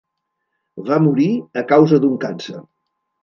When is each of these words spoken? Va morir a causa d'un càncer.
Va 0.87 0.97
morir 1.07 1.27
a 1.63 1.65
causa 1.73 2.01
d'un 2.05 2.15
càncer. 2.25 2.57